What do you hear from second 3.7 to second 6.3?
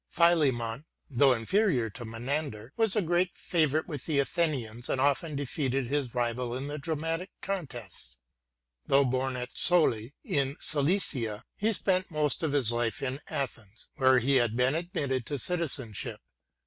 with the Athenians, and often defeated his